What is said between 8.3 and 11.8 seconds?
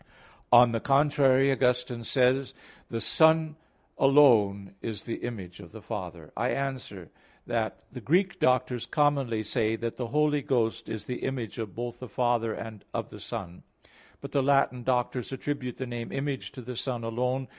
Doctors commonly say that the Holy Ghost is the Image of